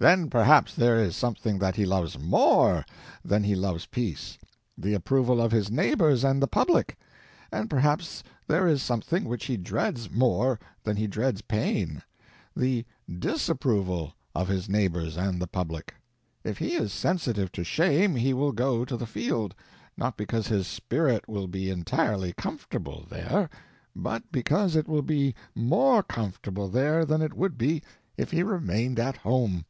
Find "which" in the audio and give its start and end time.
9.24-9.46